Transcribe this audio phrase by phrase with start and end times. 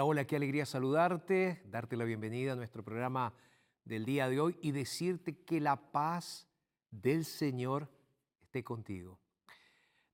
[0.00, 3.34] Hola, qué alegría saludarte, darte la bienvenida a nuestro programa
[3.84, 6.46] del día de hoy y decirte que la paz
[6.90, 7.88] del Señor
[8.40, 9.18] esté contigo.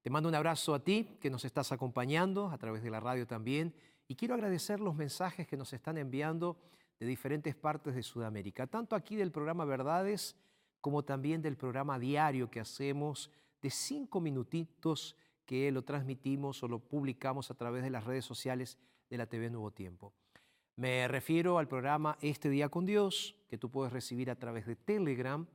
[0.00, 3.26] Te mando un abrazo a ti que nos estás acompañando a través de la radio
[3.26, 3.74] también
[4.08, 6.56] y quiero agradecer los mensajes que nos están enviando
[6.98, 10.34] de diferentes partes de Sudamérica, tanto aquí del programa Verdades
[10.80, 13.30] como también del programa diario que hacemos
[13.60, 15.14] de cinco minutitos
[15.44, 18.78] que lo transmitimos o lo publicamos a través de las redes sociales
[19.14, 20.12] de la TV Nuevo Tiempo.
[20.74, 24.74] Me refiero al programa Este Día con Dios, que tú puedes recibir a través de
[24.74, 25.46] Telegram,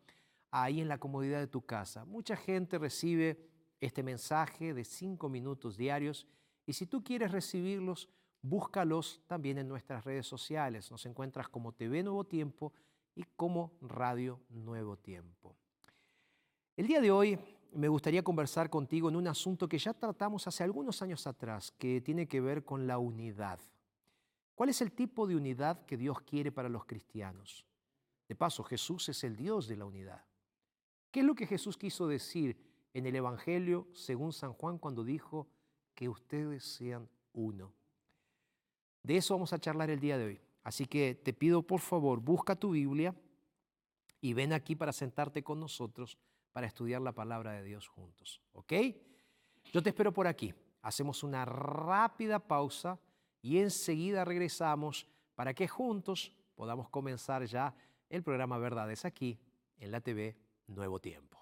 [0.50, 2.06] ahí en la comodidad de tu casa.
[2.06, 3.38] Mucha gente recibe
[3.82, 6.26] este mensaje de cinco minutos diarios
[6.66, 8.08] y si tú quieres recibirlos,
[8.42, 10.90] búscalos también en nuestras redes sociales.
[10.90, 12.72] Nos encuentras como TV Nuevo Tiempo
[13.14, 15.54] y como Radio Nuevo Tiempo.
[16.78, 17.38] El día de hoy
[17.74, 22.02] me gustaría conversar contigo en un asunto que ya tratamos hace algunos años atrás, que
[22.02, 23.60] tiene que ver con la unidad.
[24.56, 27.66] ¿Cuál es el tipo de unidad que Dios quiere para los cristianos?
[28.28, 30.24] De paso, Jesús es el Dios de la unidad.
[31.12, 32.58] ¿Qué es lo que Jesús quiso decir
[32.94, 35.48] en el Evangelio según San Juan cuando dijo
[35.96, 37.74] que ustedes sean uno?
[39.02, 40.42] De eso vamos a charlar el día de hoy.
[40.64, 43.16] Así que te pido por favor, busca tu Biblia
[44.22, 46.18] y ven aquí para sentarte con nosotros
[46.52, 48.42] para estudiar la palabra de Dios juntos.
[48.54, 48.74] ¿Ok?
[49.72, 50.54] Yo te espero por aquí.
[50.82, 53.00] Hacemos una rápida pausa
[53.42, 57.74] y enseguida regresamos para que juntos podamos comenzar ya
[58.10, 59.40] el programa Verdades aquí
[59.78, 60.36] en la TV
[60.68, 61.40] Nuevo Tiempo.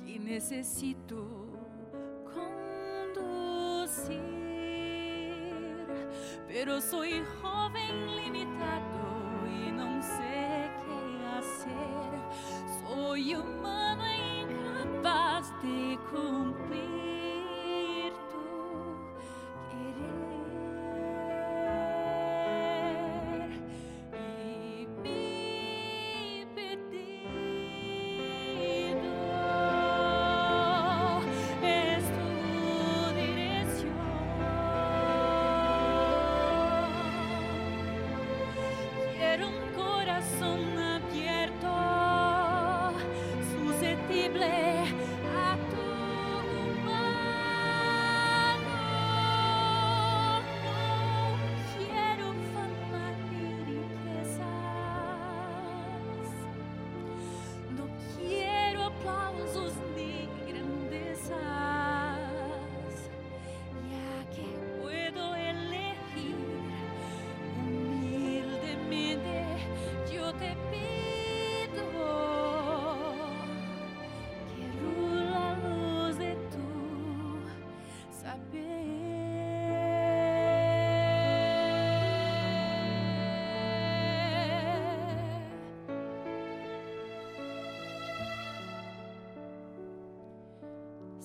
[0.06, 1.39] y necesito.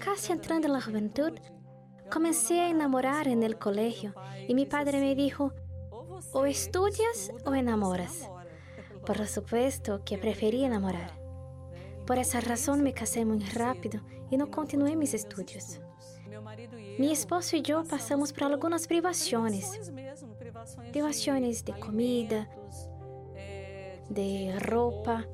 [0.00, 1.32] casi entrando en la juventud,
[2.10, 4.14] comencé a enamorar en el colegio
[4.48, 5.52] y mi padre me dijo,
[6.32, 8.28] o estudias o enamoras.
[9.06, 11.18] Por supuesto que preferí enamorar.
[12.06, 15.80] Por esa razón me casé muy rápido y no continué mis estudios.
[16.98, 19.92] Mi esposo y yo pasamos por algunas privaciones,
[20.92, 22.48] privaciones de comida,
[24.08, 25.26] de ropa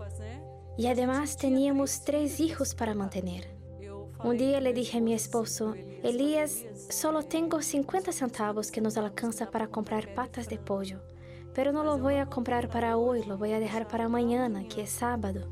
[0.76, 3.55] y además teníamos tres hijos para mantener.
[4.26, 9.52] Un día le dije a mi esposo, Elías, solo tengo 50 centavos que nos alcanza
[9.52, 10.98] para comprar patas de pollo,
[11.54, 14.82] pero no lo voy a comprar para hoy, lo voy a dejar para mañana, que
[14.82, 15.46] es sábado.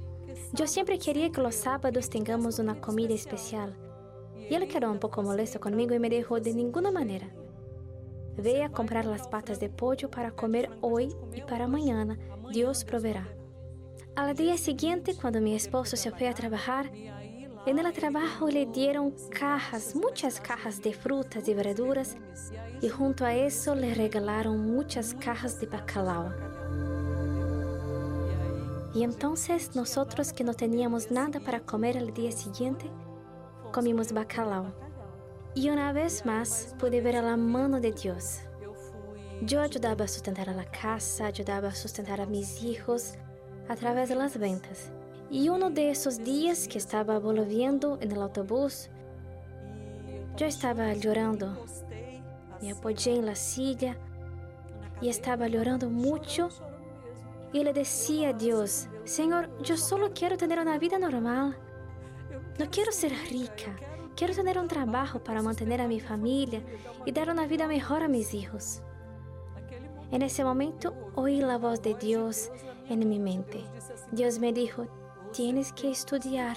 [0.55, 3.77] Yo siempre quería que los sábados tengamos una comida especial.
[4.51, 7.31] Y él quedó un poco molesto conmigo y me dijo, de ninguna manera.
[8.37, 12.19] Ve a comprar las patas de pollo para comer hoy y para mañana
[12.51, 13.29] Dios proveerá.
[14.17, 16.91] Al día siguiente, cuando mi esposo se fue a trabajar,
[17.67, 22.17] en el trabajo le dieron cajas, muchas cajas de frutas y verduras,
[22.83, 26.31] y junto a eso le regalaron muchas cajas de bacalao.
[28.95, 32.91] Y entonces nosotros que no teníamos nada para comer al día siguiente,
[33.73, 34.73] comimos bacalao.
[35.55, 38.41] Y una vez más pude ver a la mano de Dios.
[39.41, 43.15] Yo ayudaba a sustentar a la casa, ayudaba a sustentar a mis hijos
[43.69, 44.93] a través de las ventas.
[45.35, 48.89] Y uno de esos días que estaba volviendo en el autobús,
[50.37, 51.59] yo estaba llorando.
[52.63, 53.97] Me apoyé en la silla
[55.01, 56.51] y estaba llorando mucho.
[57.53, 61.59] Y le decía a Dios, Señor, yo solo quiero tener una vida normal.
[62.57, 63.75] No quiero ser rica.
[64.15, 66.63] Quiero tener un trabajo para mantener a mi familia
[67.05, 68.83] y dar una vida mejor a mis hijos.
[70.13, 72.53] En ese momento oí la voz de Dios
[72.89, 73.65] en mi mente.
[74.13, 74.87] Dios me dijo,
[75.35, 76.57] tienes que estudiar.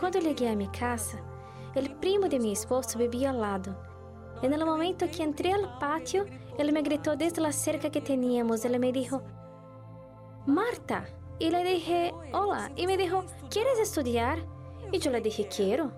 [0.00, 1.18] Cuando llegué a mi casa,
[1.76, 3.76] el primo de mi esposo vivía al lado.
[4.42, 6.26] En el momento que entré al patio,
[6.58, 8.64] él me gritó desde la cerca que teníamos.
[8.64, 9.22] Él me dijo,
[10.46, 11.06] Marta.
[11.38, 12.72] Y le dije, hola.
[12.74, 14.38] Y me dijo, ¿quieres estudiar?
[14.90, 15.92] Y yo le dije, quiero.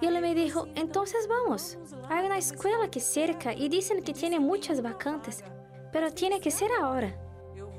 [0.00, 1.78] Y él me dijo, entonces vamos.
[2.08, 5.44] Hay una escuela aquí cerca y dicen que tiene muchas vacantes,
[5.92, 7.16] pero tiene que ser ahora.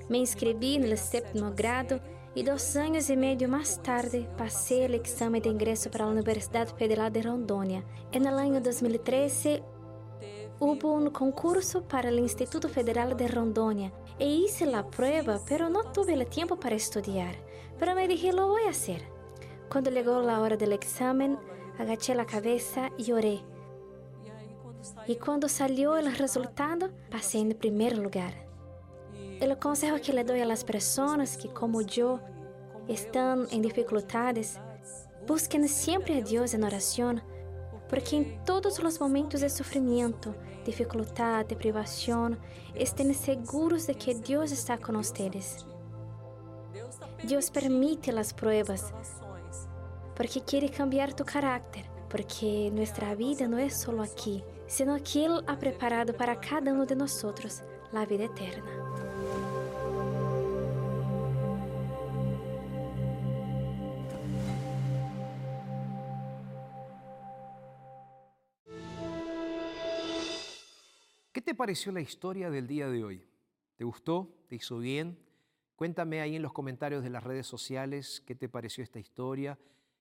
[0.08, 2.00] Me inscribí en el séptimo grado
[2.36, 6.68] y dos años y medio más tarde pasé el examen de ingreso para la Universidad
[6.76, 7.84] Federal de Rondônia.
[8.12, 9.62] En el año 2013
[10.60, 15.92] hubo un concurso para el Instituto Federal de Rondônia e hice la prueba, pero no
[15.92, 17.36] tuve el tiempo para estudiar.
[17.78, 19.04] Pero me dije, lo voy a hacer.
[19.70, 21.38] Cuando llegó la hora del examen,
[21.78, 23.44] agaché la cabeza y oré.
[25.08, 28.53] Y cuando salió el resultado, pasé en primer lugar.
[29.40, 32.20] El consejo que le doy a las personas que, como yo,
[32.88, 34.60] están en dificultades,
[35.28, 37.22] busquen siempre a Dios en oración,
[37.90, 40.36] porque en todos los momentos de sufrimiento,
[40.66, 42.40] dificultad, de privación,
[42.76, 45.66] estén seguros de que Dios está con ustedes.
[47.24, 48.94] Dios permite las pruebas
[50.16, 55.44] porque quiere cambiar tu carácter, porque nuestra vida no es solo aquí, sino que Él
[55.48, 58.83] ha preparado para cada uno de nosotros la vida eterna.
[71.44, 73.24] Te pareció la historia del día de hoy?
[73.76, 74.34] ¿Te gustó?
[74.48, 75.20] ¿Te hizo bien?
[75.76, 79.60] Cuéntame ahí en los comentarios de las redes sociales qué te pareció esta historia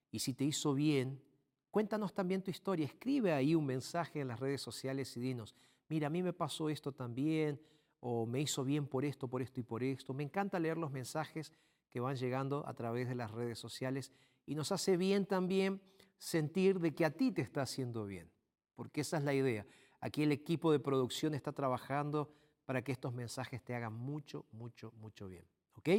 [0.09, 1.21] y si te hizo bien,
[1.69, 2.85] cuéntanos también tu historia.
[2.85, 5.53] Escribe ahí un mensaje en las redes sociales y dinos,
[5.89, 7.59] mira, a mí me pasó esto también,
[7.99, 10.13] o me hizo bien por esto, por esto y por esto.
[10.13, 11.51] Me encanta leer los mensajes
[11.89, 14.11] que van llegando a través de las redes sociales
[14.45, 15.81] y nos hace bien también
[16.17, 18.29] sentir de que a ti te está haciendo bien,
[18.75, 19.65] porque esa es la idea.
[20.03, 22.29] Aquí el equipo de producción está trabajando
[22.65, 25.45] para que estos mensajes te hagan mucho, mucho, mucho bien.
[25.77, 25.89] ¿Ok?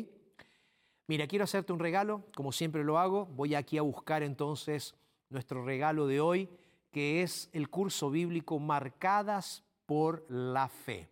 [1.06, 3.24] Mira, quiero hacerte un regalo, como siempre lo hago.
[3.24, 4.94] Voy aquí a buscar entonces
[5.30, 6.50] nuestro regalo de hoy,
[6.90, 11.08] que es el curso bíblico Marcadas por la Fe.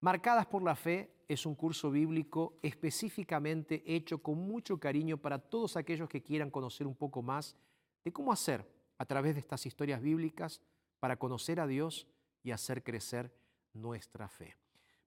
[0.00, 5.78] Marcadas por la Fe es un curso bíblico específicamente hecho con mucho cariño para todos
[5.78, 7.56] aquellos que quieran conocer un poco más
[8.04, 10.60] de cómo hacer a través de estas historias bíblicas
[11.02, 12.06] para conocer a Dios
[12.44, 13.34] y hacer crecer
[13.72, 14.56] nuestra fe.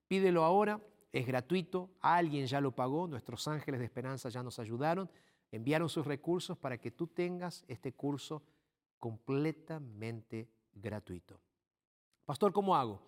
[0.06, 0.78] Pídelo ahora
[1.10, 5.10] es gratuito, alguien ya lo pagó, nuestros ángeles de esperanza ya nos ayudaron,
[5.50, 8.42] enviaron sus recursos para que tú tengas este curso
[8.98, 11.40] completamente gratuito.
[12.26, 13.00] Pastor, ¿cómo hago?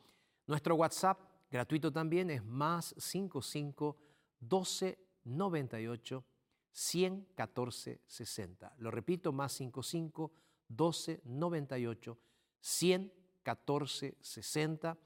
[0.47, 3.99] Nuestro WhatsApp gratuito también es más 55
[4.41, 6.25] 12 98
[6.71, 8.75] 114 60.
[8.79, 10.33] Lo repito, más 55
[10.69, 12.19] 12 98
[12.61, 14.99] 114 60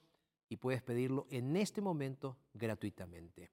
[0.48, 3.50] y puedes pedirlo en este momento gratuitamente.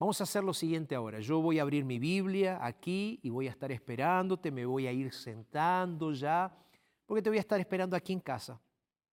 [0.00, 1.20] Vamos a hacer lo siguiente ahora.
[1.20, 4.92] Yo voy a abrir mi Biblia aquí y voy a estar esperándote, me voy a
[4.92, 6.56] ir sentando ya,
[7.04, 8.60] porque te voy a estar esperando aquí en casa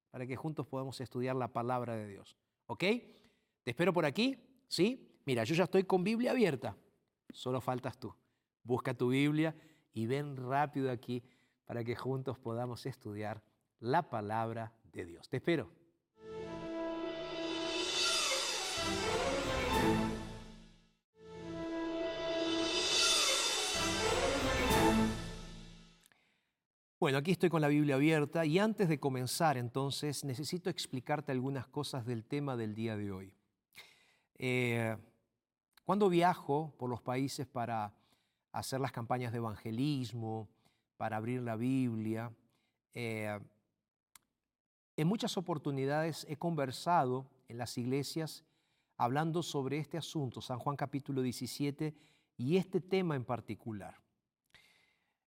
[0.10, 2.38] para que juntos podamos estudiar la palabra de Dios.
[2.68, 2.80] ¿Ok?
[2.80, 4.38] Te espero por aquí,
[4.68, 5.20] ¿sí?
[5.26, 6.78] Mira, yo ya estoy con Biblia abierta,
[7.30, 8.16] solo faltas tú.
[8.64, 9.54] Busca tu Biblia
[9.94, 11.22] y ven rápido aquí
[11.66, 13.44] para que juntos podamos estudiar
[13.80, 15.30] la palabra de Dios.
[15.30, 15.70] Te espero.
[27.00, 31.68] Bueno, aquí estoy con la Biblia abierta y antes de comenzar entonces necesito explicarte algunas
[31.68, 33.34] cosas del tema del día de hoy.
[34.40, 34.98] Eh,
[35.86, 37.94] cuando viajo por los países para
[38.52, 40.50] hacer las campañas de evangelismo,
[40.98, 42.32] para abrir la Biblia,
[42.96, 43.40] eh,
[44.98, 48.44] en muchas oportunidades he conversado en las iglesias
[48.98, 51.94] hablando sobre este asunto, San Juan capítulo 17,
[52.36, 53.96] y este tema en particular.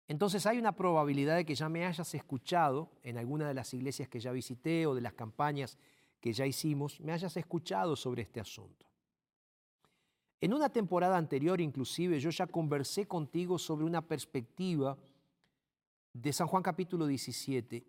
[0.09, 4.09] Entonces hay una probabilidad de que ya me hayas escuchado en alguna de las iglesias
[4.09, 5.79] que ya visité o de las campañas
[6.21, 8.87] que ya hicimos, me hayas escuchado sobre este asunto.
[10.41, 14.97] En una temporada anterior inclusive yo ya conversé contigo sobre una perspectiva
[16.15, 17.85] de San Juan capítulo 17,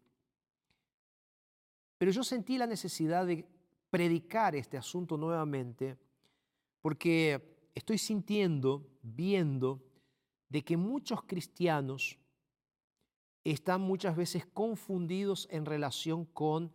[2.02, 3.48] pero yo sentí la necesidad de
[3.92, 6.00] predicar este asunto nuevamente
[6.82, 9.84] porque estoy sintiendo, viendo,
[10.50, 12.18] de que muchos cristianos
[13.44, 16.74] están muchas veces confundidos en relación con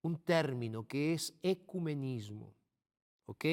[0.00, 2.54] un término que es ecumenismo.
[3.26, 3.44] ¿Ok?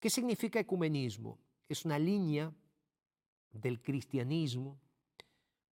[0.00, 1.38] ¿Qué significa ecumenismo?
[1.68, 2.52] Es una línea
[3.52, 4.80] del cristianismo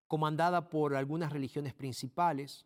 [0.06, 2.64] comandada por algunas religiones principales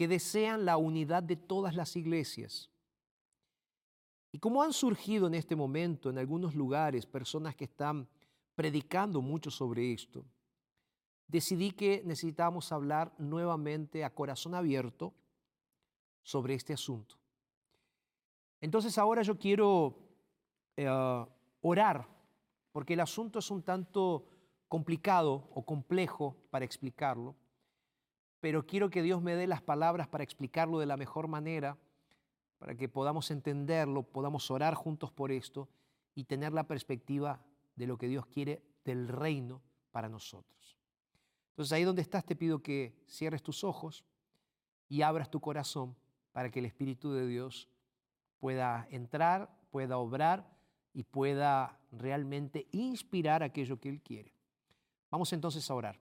[0.00, 2.70] que desean la unidad de todas las iglesias.
[4.32, 8.08] Y como han surgido en este momento en algunos lugares personas que están
[8.54, 10.24] predicando mucho sobre esto,
[11.28, 15.12] decidí que necesitábamos hablar nuevamente a corazón abierto
[16.22, 17.16] sobre este asunto.
[18.62, 19.98] Entonces ahora yo quiero
[20.78, 20.88] eh,
[21.60, 22.08] orar,
[22.72, 24.24] porque el asunto es un tanto
[24.66, 27.36] complicado o complejo para explicarlo,
[28.40, 31.76] pero quiero que Dios me dé las palabras para explicarlo de la mejor manera,
[32.58, 35.68] para que podamos entenderlo, podamos orar juntos por esto
[36.14, 37.40] y tener la perspectiva
[37.76, 40.78] de lo que Dios quiere del reino para nosotros.
[41.50, 44.04] Entonces ahí donde estás te pido que cierres tus ojos
[44.88, 45.96] y abras tu corazón
[46.32, 47.68] para que el Espíritu de Dios
[48.38, 50.50] pueda entrar, pueda obrar
[50.92, 54.32] y pueda realmente inspirar aquello que Él quiere.
[55.10, 56.00] Vamos entonces a orar.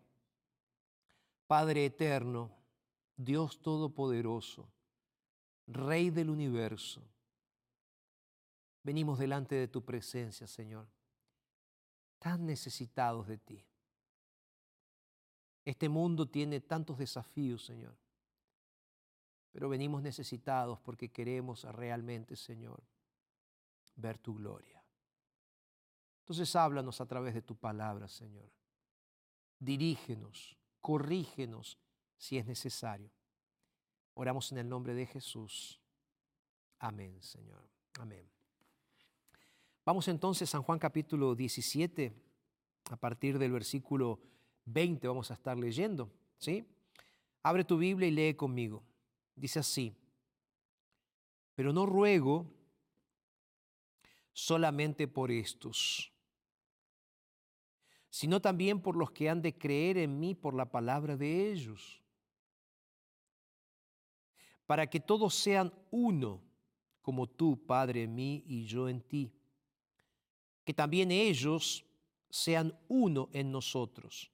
[1.49, 2.51] Padre eterno,
[3.17, 4.71] Dios Todopoderoso,
[5.65, 7.01] Rey del universo,
[8.83, 10.87] venimos delante de tu presencia, Señor,
[12.19, 13.65] tan necesitados de ti.
[15.65, 17.97] Este mundo tiene tantos desafíos, Señor,
[19.51, 22.83] pero venimos necesitados porque queremos realmente, Señor,
[23.95, 24.83] ver tu gloria.
[26.19, 28.51] Entonces háblanos a través de tu palabra, Señor.
[29.57, 31.77] Dirígenos, corrígenos
[32.17, 33.11] si es necesario.
[34.13, 35.79] Oramos en el nombre de Jesús.
[36.79, 37.63] Amén, Señor.
[37.99, 38.29] Amén.
[39.85, 42.13] Vamos entonces a San Juan capítulo 17,
[42.91, 44.19] a partir del versículo
[44.65, 46.65] 20 vamos a estar leyendo, ¿sí?
[47.41, 48.83] Abre tu Biblia y lee conmigo.
[49.35, 49.95] Dice así,
[51.55, 52.45] pero no ruego
[54.33, 56.11] solamente por estos,
[58.09, 62.01] sino también por los que han de creer en mí por la palabra de ellos,
[64.65, 66.41] para que todos sean uno,
[67.01, 69.33] como tú, Padre, en mí y yo en ti,
[70.63, 71.85] que también ellos
[72.29, 74.31] sean uno en nosotros,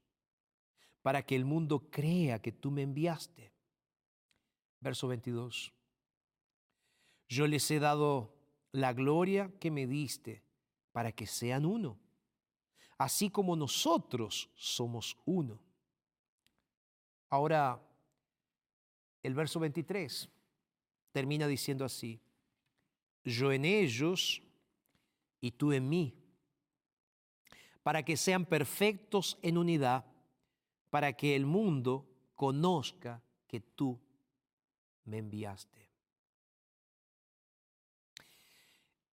[1.01, 3.53] para que el mundo crea que tú me enviaste.
[4.79, 5.71] Verso 22.
[7.29, 8.35] Yo les he dado
[8.71, 10.43] la gloria que me diste
[10.91, 11.97] para que sean uno,
[12.97, 15.59] así como nosotros somos uno.
[17.29, 17.81] Ahora,
[19.23, 20.29] el verso 23
[21.11, 22.19] termina diciendo así,
[23.23, 24.41] yo en ellos
[25.41, 26.13] y tú en mí,
[27.83, 30.05] para que sean perfectos en unidad,
[30.89, 33.99] para que el mundo conozca que tú
[35.05, 35.89] me enviaste.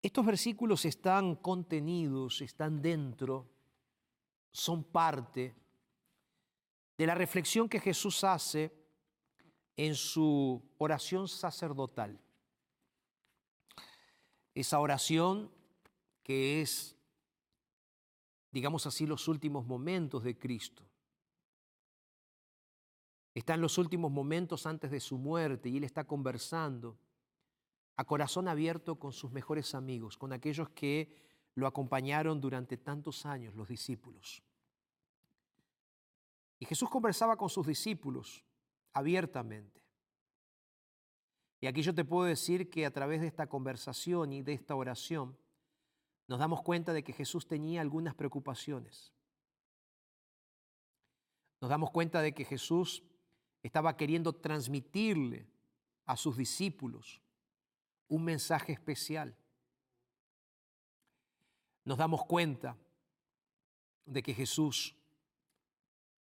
[0.02, 3.51] Estos versículos están contenidos, están dentro,
[4.52, 5.54] son parte
[6.96, 8.72] de la reflexión que Jesús hace
[9.76, 12.20] en su oración sacerdotal.
[14.54, 15.50] Esa oración
[16.22, 16.94] que es,
[18.50, 20.84] digamos así, los últimos momentos de Cristo.
[23.34, 26.98] Está en los últimos momentos antes de su muerte y Él está conversando
[27.96, 31.16] a corazón abierto con sus mejores amigos, con aquellos que
[31.54, 34.42] lo acompañaron durante tantos años, los discípulos.
[36.58, 38.44] Y Jesús conversaba con sus discípulos
[38.92, 39.82] abiertamente.
[41.60, 44.74] Y aquí yo te puedo decir que a través de esta conversación y de esta
[44.74, 45.36] oración,
[46.26, 49.12] nos damos cuenta de que Jesús tenía algunas preocupaciones.
[51.60, 53.02] Nos damos cuenta de que Jesús
[53.62, 55.46] estaba queriendo transmitirle
[56.06, 57.20] a sus discípulos
[58.08, 59.36] un mensaje especial.
[61.84, 62.76] Nos damos cuenta
[64.04, 64.94] de que Jesús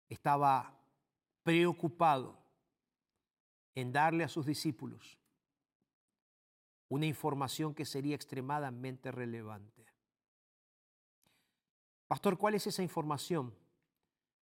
[0.08, 0.78] estaba
[1.42, 2.38] preocupado
[3.74, 5.18] en darle a sus discípulos
[6.88, 9.84] una información que sería extremadamente relevante.
[12.06, 13.54] Pastor, ¿cuál es esa información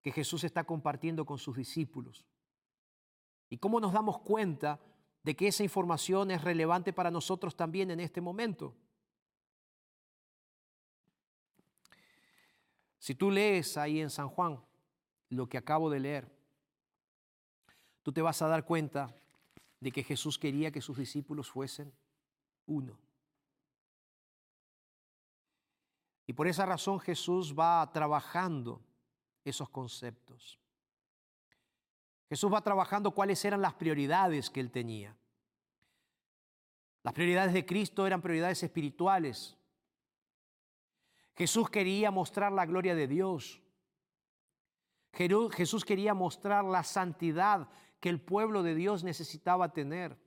[0.02, 2.26] que Jesús está compartiendo con sus discípulos?
[3.50, 4.80] ¿Y cómo nos damos cuenta
[5.24, 8.76] de que esa información es relevante para nosotros también en este momento?
[13.10, 14.64] Si tú lees ahí en San Juan
[15.30, 16.32] lo que acabo de leer,
[18.04, 19.16] tú te vas a dar cuenta
[19.80, 21.92] de que Jesús quería que sus discípulos fuesen
[22.68, 23.00] uno.
[26.28, 28.80] Y por esa razón Jesús va trabajando
[29.44, 30.60] esos conceptos.
[32.30, 35.18] Jesús va trabajando cuáles eran las prioridades que él tenía.
[37.02, 39.58] Las prioridades de Cristo eran prioridades espirituales.
[41.40, 43.62] Jesús quería mostrar la gloria de Dios.
[45.14, 47.70] Jesús quería mostrar la santidad
[48.02, 50.18] que el pueblo de Dios necesitaba tener.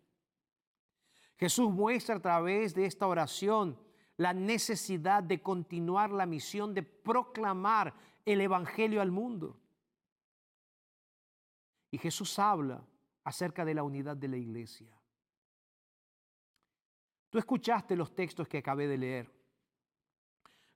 [1.37, 3.79] Jesús muestra a través de esta oración
[4.17, 7.93] la necesidad de continuar la misión de proclamar
[8.25, 9.61] el Evangelio al mundo.
[11.91, 12.83] Y Jesús habla
[13.23, 14.89] acerca de la unidad de la iglesia.
[17.29, 19.42] Tú escuchaste los textos que acabé de leer,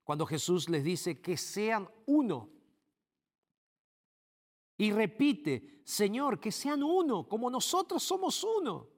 [0.07, 2.49] cuando Jesús les dice que sean uno.
[4.79, 8.89] Y repite, Señor, que sean uno, como nosotros somos uno.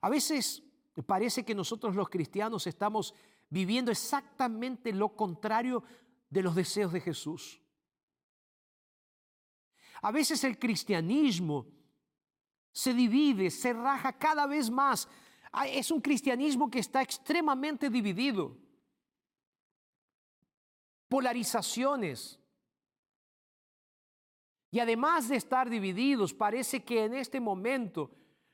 [0.00, 0.60] A veces
[1.06, 3.14] parece que nosotros los cristianos estamos
[3.48, 5.84] viviendo exactamente lo contrario
[6.28, 7.62] de los deseos de Jesús.
[10.00, 11.68] A veces el cristianismo
[12.72, 15.06] se divide, se raja cada vez más.
[15.66, 18.56] Es un cristianismo que está extremadamente dividido.
[21.08, 22.38] Polarizaciones.
[24.70, 28.10] Y además de estar divididos, parece que en este momento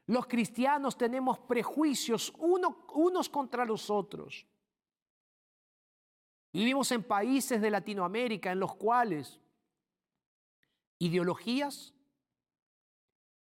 [0.06, 4.46] los cristianos tenemos prejuicios unos contra los otros.
[6.52, 9.38] Vivimos en países de Latinoamérica en los cuales
[10.98, 11.94] ideologías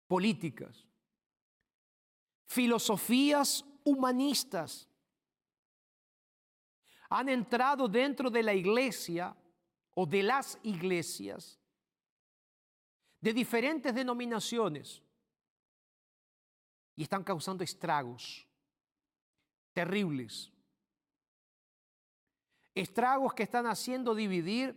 [0.07, 0.88] políticas,
[2.49, 4.89] filosofías humanistas
[7.07, 9.35] han entrado dentro de la iglesia
[9.93, 11.59] o de las iglesias
[13.21, 15.03] de diferentes denominaciones
[16.95, 18.47] y están causando estragos
[19.71, 20.51] terribles.
[22.73, 24.75] Estragos que están haciendo dividir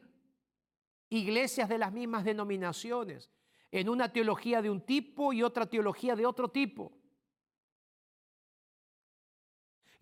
[1.08, 3.30] iglesias de las mismas denominaciones
[3.70, 7.01] en una teología de un tipo y otra teología de otro tipo.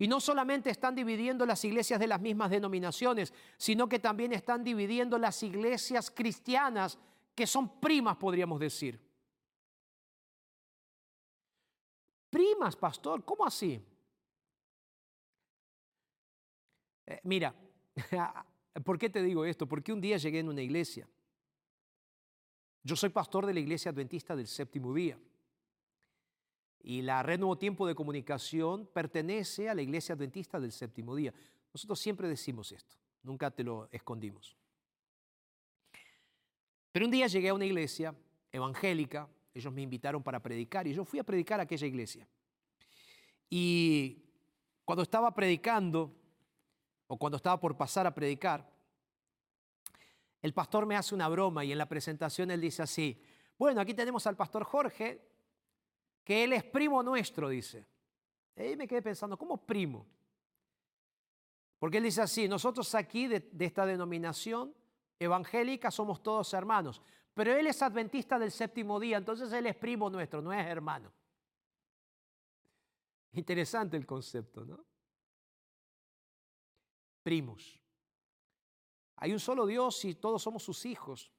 [0.01, 4.63] Y no solamente están dividiendo las iglesias de las mismas denominaciones, sino que también están
[4.63, 6.97] dividiendo las iglesias cristianas
[7.35, 8.99] que son primas, podríamos decir.
[12.31, 13.79] Primas, pastor, ¿cómo así?
[17.05, 17.53] Eh, mira,
[18.83, 19.67] ¿por qué te digo esto?
[19.67, 21.07] Porque un día llegué en una iglesia.
[22.81, 25.19] Yo soy pastor de la iglesia adventista del séptimo día.
[26.83, 31.33] Y la Red Nuevo Tiempo de Comunicación pertenece a la iglesia adventista del séptimo día.
[31.73, 34.55] Nosotros siempre decimos esto, nunca te lo escondimos.
[36.91, 38.13] Pero un día llegué a una iglesia
[38.51, 42.27] evangélica ellos me invitaron para predicar y yo fui a predicar a aquella iglesia.
[43.49, 44.23] Y
[44.85, 46.15] cuando estaba predicando,
[47.07, 48.69] o cuando estaba por pasar a predicar,
[50.41, 53.21] el pastor me hace una broma y en la presentación él dice así,
[53.57, 55.21] bueno, aquí tenemos al pastor Jorge,
[56.23, 57.87] que él es primo nuestro, dice.
[58.55, 60.05] Y me quedé pensando, ¿cómo primo?
[61.79, 64.75] Porque él dice así, nosotros aquí de, de esta denominación
[65.17, 67.01] evangélica somos todos hermanos.
[67.33, 71.11] Pero él es adventista del séptimo día, entonces él es primo nuestro, no es hermano.
[73.33, 74.83] Interesante el concepto, ¿no?
[77.23, 77.79] Primos.
[79.17, 81.31] Hay un solo Dios y todos somos sus hijos.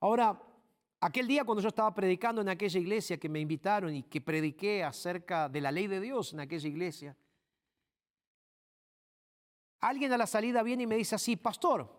[0.00, 0.40] Ahora,
[1.02, 4.84] aquel día cuando yo estaba predicando en aquella iglesia que me invitaron y que prediqué
[4.84, 7.16] acerca de la ley de Dios en aquella iglesia,
[9.80, 11.92] alguien a la salida viene y me dice así, pastor,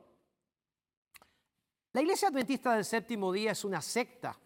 [1.91, 4.39] la iglesia adventista del séptimo día es una secta.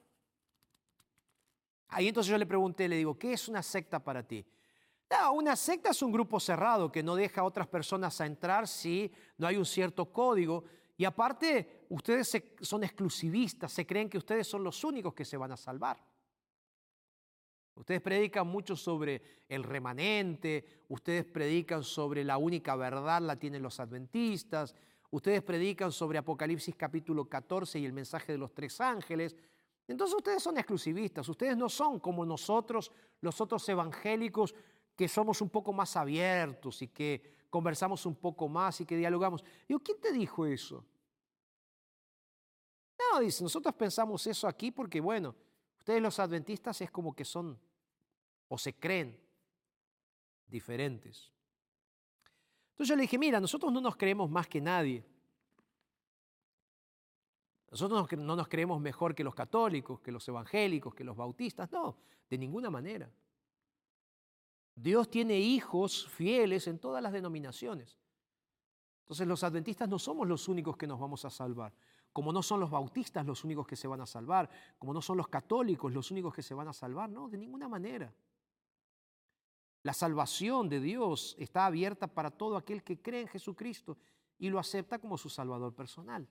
[1.89, 4.43] Ahí entonces yo le pregunté, le digo, ¿qué es una secta para ti?
[5.33, 9.13] Una secta es un grupo cerrado que no deja a otras personas a entrar si
[9.37, 10.65] no hay un cierto código.
[10.97, 15.51] Y aparte, ustedes son exclusivistas, se creen que ustedes son los únicos que se van
[15.51, 15.97] a salvar.
[17.75, 23.79] Ustedes predican mucho sobre el remanente, ustedes predican sobre la única verdad, la tienen los
[23.79, 24.73] adventistas,
[25.09, 29.35] Ustedes predican sobre Apocalipsis capítulo 14 y el mensaje de los tres ángeles.
[29.87, 34.53] Entonces ustedes son exclusivistas, ustedes no son como nosotros, los otros evangélicos,
[34.95, 39.45] que somos un poco más abiertos y que conversamos un poco más y que dialogamos.
[39.67, 40.83] Digo, ¿quién te dijo eso?
[43.19, 45.35] Dice, nosotros pensamos eso aquí porque, bueno,
[45.77, 47.59] ustedes los adventistas es como que son
[48.47, 49.19] o se creen
[50.47, 51.31] diferentes.
[52.71, 55.03] Entonces yo le dije, mira, nosotros no nos creemos más que nadie.
[57.71, 61.71] Nosotros no nos creemos mejor que los católicos, que los evangélicos, que los bautistas.
[61.71, 61.97] No,
[62.29, 63.11] de ninguna manera.
[64.75, 67.97] Dios tiene hijos fieles en todas las denominaciones.
[69.01, 71.73] Entonces los adventistas no somos los únicos que nos vamos a salvar.
[72.17, 74.49] Como no son los bautistas los únicos que se van a salvar.
[74.79, 77.11] Como no son los católicos los únicos que se van a salvar.
[77.11, 78.11] No, de ninguna manera.
[79.83, 83.99] La salvación de Dios está abierta para todo aquel que cree en Jesucristo
[84.39, 86.27] y lo acepta como su Salvador personal.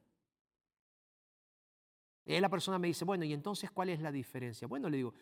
[2.24, 4.66] Y la persona me dice, bueno, ¿y entonces cuál es la diferencia?
[4.66, 5.14] Bueno, le digo,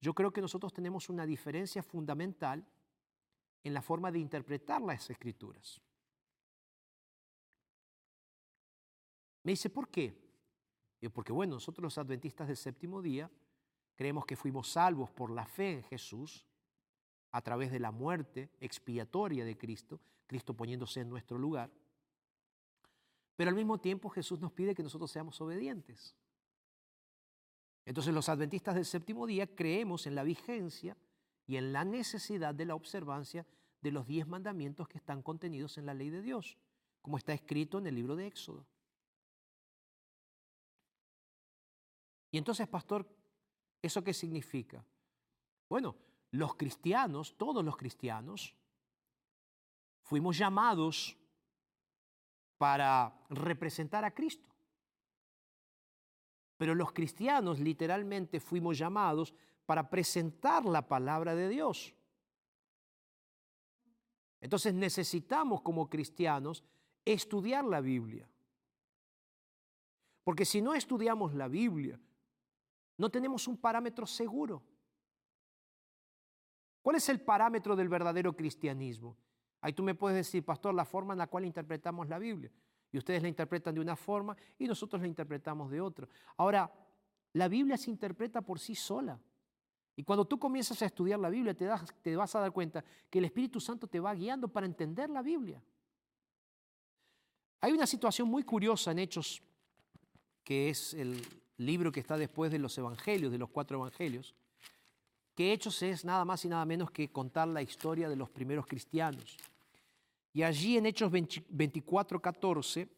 [0.00, 2.66] yo creo que nosotros tenemos una diferencia fundamental
[3.62, 5.80] en la forma de interpretar las escrituras.
[9.48, 10.14] Me dice, ¿por qué?
[11.14, 13.30] porque bueno, nosotros los adventistas del séptimo día
[13.94, 16.44] creemos que fuimos salvos por la fe en Jesús
[17.30, 21.70] a través de la muerte expiatoria de Cristo, Cristo poniéndose en nuestro lugar.
[23.36, 26.14] Pero al mismo tiempo Jesús nos pide que nosotros seamos obedientes.
[27.86, 30.94] Entonces los adventistas del séptimo día creemos en la vigencia
[31.46, 33.46] y en la necesidad de la observancia
[33.80, 36.58] de los diez mandamientos que están contenidos en la ley de Dios,
[37.00, 38.66] como está escrito en el libro de Éxodo.
[42.30, 43.06] Y entonces, pastor,
[43.80, 44.84] ¿eso qué significa?
[45.68, 45.96] Bueno,
[46.30, 48.54] los cristianos, todos los cristianos,
[50.02, 51.16] fuimos llamados
[52.58, 54.48] para representar a Cristo.
[56.56, 59.32] Pero los cristianos literalmente fuimos llamados
[59.64, 61.94] para presentar la palabra de Dios.
[64.40, 66.64] Entonces necesitamos como cristianos
[67.04, 68.28] estudiar la Biblia.
[70.24, 71.98] Porque si no estudiamos la Biblia,
[72.98, 74.62] no tenemos un parámetro seguro.
[76.82, 79.16] ¿Cuál es el parámetro del verdadero cristianismo?
[79.60, 82.50] Ahí tú me puedes decir, pastor, la forma en la cual interpretamos la Biblia.
[82.90, 86.08] Y ustedes la interpretan de una forma y nosotros la interpretamos de otra.
[86.36, 86.72] Ahora,
[87.34, 89.20] la Biblia se interpreta por sí sola.
[89.94, 91.68] Y cuando tú comienzas a estudiar la Biblia, te,
[92.02, 95.22] te vas a dar cuenta que el Espíritu Santo te va guiando para entender la
[95.22, 95.62] Biblia.
[97.60, 99.42] Hay una situación muy curiosa en Hechos,
[100.44, 101.20] que es el
[101.58, 104.34] libro que está después de los Evangelios, de los cuatro Evangelios,
[105.34, 108.66] que Hechos es nada más y nada menos que contar la historia de los primeros
[108.66, 109.36] cristianos.
[110.32, 112.88] Y allí en Hechos 24, 14,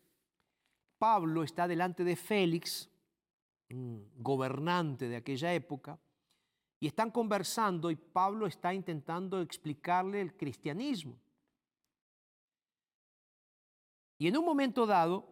[0.98, 2.88] Pablo está delante de Félix,
[3.68, 5.98] gobernante de aquella época,
[6.78, 11.14] y están conversando y Pablo está intentando explicarle el cristianismo.
[14.18, 15.28] Y en un momento dado,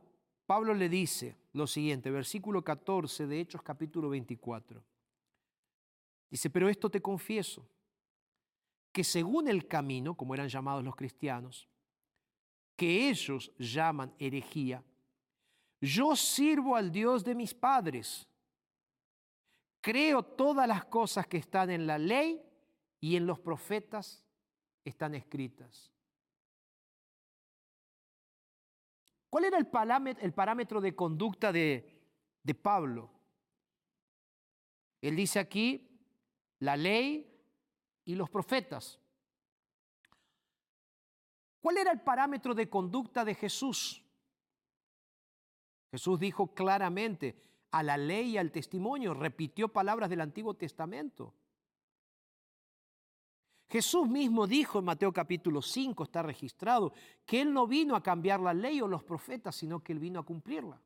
[0.46, 4.82] Pablo le dice lo siguiente, versículo 14 de Hechos capítulo 24.
[6.30, 7.66] Dice, pero esto te confieso,
[8.92, 11.68] que según el camino, como eran llamados los cristianos,
[12.76, 14.82] que ellos llaman herejía,
[15.80, 18.28] yo sirvo al Dios de mis padres.
[19.80, 22.42] Creo todas las cosas que están en la ley
[23.00, 24.24] y en los profetas
[24.84, 25.92] están escritas.
[29.30, 31.94] ¿Cuál era el parámetro, de conducta de,
[32.62, 33.10] Pablo?
[35.02, 35.88] Él dice aquí
[36.60, 37.30] la ley
[38.04, 38.98] y los profetas.
[41.60, 44.02] ¿Cuál era el parámetro de conducta de Jesús?
[45.90, 51.34] Jesús dijo claramente a la ley y al testimonio, repitió palabras del Antiguo Testamento.
[53.68, 56.92] Jesús mismo dijo en Mateo capítulo 5, está registrado,
[57.26, 60.20] que Él no vino a cambiar la ley o los profetas, sino que Él vino
[60.20, 60.80] a cumplirla.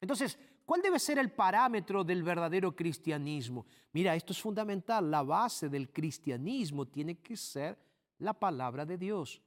[0.00, 3.66] Entonces, ¿cuál debe ser el parámetro del verdadero cristianismo?
[3.92, 5.08] Mira, esto es fundamental.
[5.08, 7.78] La base del cristianismo tiene que ser
[8.18, 9.40] la palabra de Dios.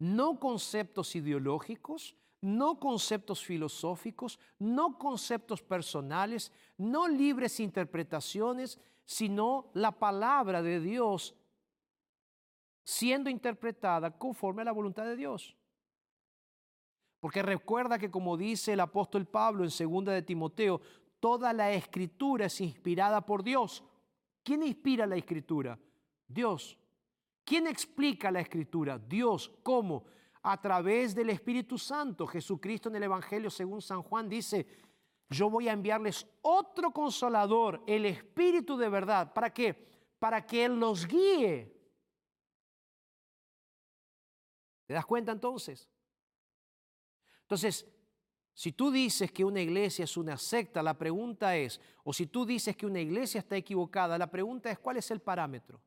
[0.00, 10.60] No conceptos ideológicos, no conceptos filosóficos, no conceptos personales, no libres interpretaciones, sino la palabra
[10.62, 11.34] de Dios
[12.84, 15.56] siendo interpretada conforme a la voluntad de Dios.
[17.20, 20.80] Porque recuerda que como dice el apóstol Pablo en 2 de Timoteo,
[21.18, 23.82] toda la escritura es inspirada por Dios.
[24.42, 25.78] ¿Quién inspira la escritura?
[26.28, 26.78] Dios.
[27.44, 28.98] ¿Quién explica la escritura?
[28.98, 29.50] Dios.
[29.62, 30.04] ¿Cómo?
[30.42, 32.26] A través del Espíritu Santo.
[32.26, 34.66] Jesucristo en el Evangelio según San Juan dice,
[35.28, 39.32] yo voy a enviarles otro consolador, el Espíritu de verdad.
[39.32, 39.86] ¿Para qué?
[40.18, 41.72] para que Él los guíe.
[44.86, 45.88] ¿Te das cuenta entonces?
[47.42, 47.86] Entonces,
[48.54, 52.46] si tú dices que una iglesia es una secta, la pregunta es, o si tú
[52.46, 55.80] dices que una iglesia está equivocada, la pregunta es, ¿cuál es el parámetro?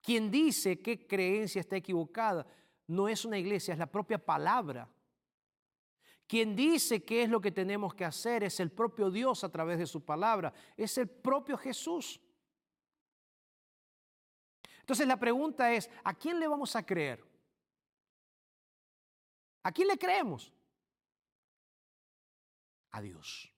[0.00, 2.46] Quien dice que creencia está equivocada
[2.86, 4.88] no es una iglesia, es la propia palabra.
[6.26, 9.78] Quien dice qué es lo que tenemos que hacer es el propio Dios a través
[9.78, 12.20] de su palabra, es el propio Jesús.
[14.80, 17.24] Entonces la pregunta es, ¿a quién le vamos a creer?
[19.62, 20.52] ¿A quién le creemos?
[22.92, 23.52] A Dios.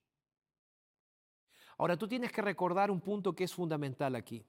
[1.79, 4.45] Ahora tú tienes que recordar un punto que es fundamental aquí.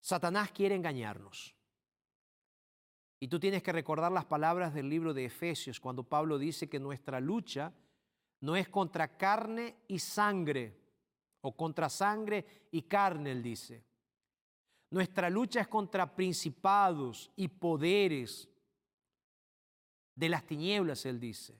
[0.00, 1.54] Satanás quiere engañarnos.
[3.22, 6.80] Y tú tienes que recordar las palabras del libro de Efesios, cuando Pablo dice que
[6.80, 7.72] nuestra lucha
[8.40, 10.76] no es contra carne y sangre,
[11.40, 13.84] o contra sangre y carne, él dice.
[14.90, 18.48] Nuestra lucha es contra principados y poderes
[20.16, 21.54] de las tinieblas, él dice.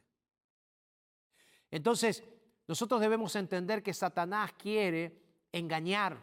[1.71, 2.25] Entonces,
[2.67, 5.17] nosotros debemos entender que Satanás quiere
[5.53, 6.19] engañar.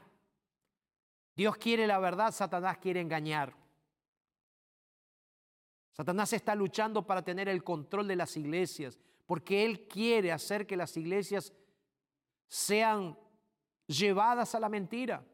[1.34, 3.59] Dios quiere la verdad, Satanás quiere engañar.
[5.92, 10.78] Satanás está luchando para tener el control de las iglesias, porque él quiere hacer que
[10.78, 11.54] las iglesias
[12.48, 13.18] sean
[13.86, 15.26] llevadas a la mentira.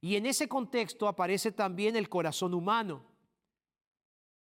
[0.00, 3.08] Y en ese contexto aparece también el corazón humano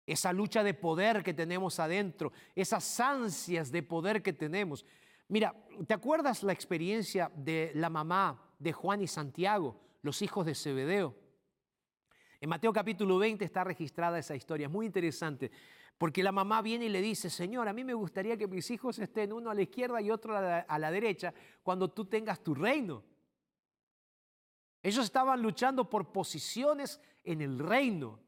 [0.05, 4.85] esa lucha de poder que tenemos adentro, esas ansias de poder que tenemos.
[5.29, 5.55] Mira,
[5.87, 11.15] ¿te acuerdas la experiencia de la mamá de Juan y Santiago, los hijos de Zebedeo?
[12.43, 15.49] En Mateo capítulo 20 está registrada esa historia, es muy interesante,
[15.97, 18.99] porque la mamá viene y le dice, Señor, a mí me gustaría que mis hijos
[18.99, 23.01] estén uno a la izquierda y otro a la, derecha cuando tú tengas tu reino.
[24.81, 28.19] Ellos estaban luchando por posiciones en el reino.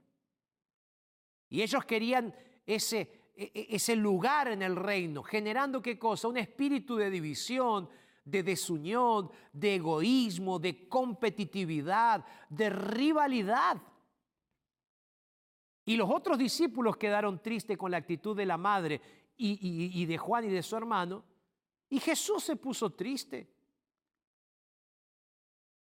[1.49, 2.34] Y ellos querían
[2.65, 6.30] ese, e, e, ese lugar en el reino, generando qué cosa?
[6.30, 7.89] Un espíritu de división,
[8.23, 13.82] de desunión, de egoísmo, de competitividad, de rivalidad.
[15.85, 18.99] Y los otros discípulos quedaron tristes con la actitud de la madre
[19.37, 21.23] y, de Juan y de su hermano.
[21.89, 23.47] Y Jesús se puso triste.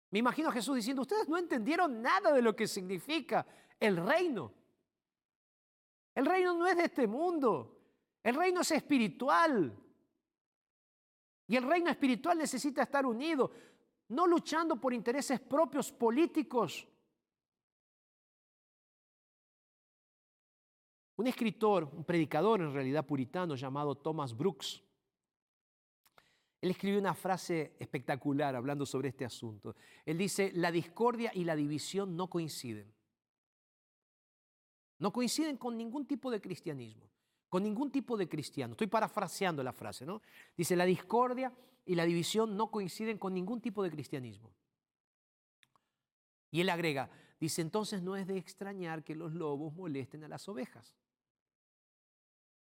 [0.09, 3.45] Me imagino Jesús diciendo, ustedes no entendieron nada de lo que significa
[3.79, 4.51] el reino.
[6.15, 7.79] El reino no es de este mundo.
[8.23, 9.77] El reino es espiritual.
[11.47, 13.51] Y el reino espiritual necesita estar unido,
[14.09, 16.87] no luchando por intereses propios políticos.
[21.23, 24.83] Un escritor, un predicador en realidad puritano llamado Thomas Brooks,
[26.59, 29.73] él escribió una frase espectacular hablando sobre este asunto.
[30.05, 32.93] Él dice, la discordia y la división no coinciden.
[34.99, 37.09] No coinciden con ningún tipo de cristianismo,
[37.47, 38.73] con ningún tipo de cristiano.
[38.73, 40.21] Estoy parafraseando la frase, ¿no?
[40.57, 41.53] Dice, la discordia
[41.85, 44.53] y la división no coinciden con ningún tipo de cristianismo.
[46.51, 47.09] Y él agrega,
[47.39, 50.93] dice, entonces no es de extrañar que los lobos molesten a las ovejas.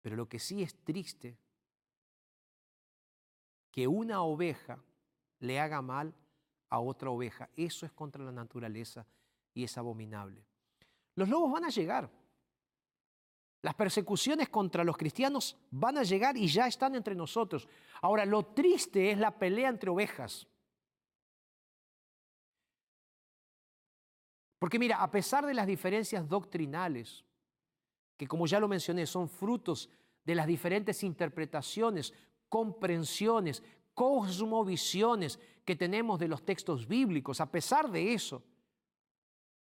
[0.03, 1.37] Pero lo que sí es triste,
[3.71, 4.79] que una oveja
[5.41, 6.15] le haga mal
[6.71, 7.49] a otra oveja.
[7.57, 9.07] Eso es contra la naturaleza
[9.55, 10.45] y es abominable.
[11.15, 12.11] Los lobos van a llegar.
[13.63, 17.69] Las persecuciones contra los cristianos van a llegar y ya están entre nosotros.
[18.03, 20.47] Ahora, lo triste es la pelea entre ovejas.
[24.59, 27.25] Porque mira, a pesar de las diferencias doctrinales,
[28.19, 29.89] que como ya lo mencioné, son frutos
[30.25, 32.13] de las diferentes interpretaciones,
[32.51, 33.63] comprensiones,
[33.95, 38.43] cosmovisiones que tenemos de los textos bíblicos, a pesar de eso,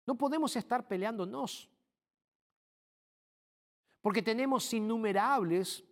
[0.07, 1.69] no podemos estar peleándonos
[4.05, 5.83] porque tenemos innumerables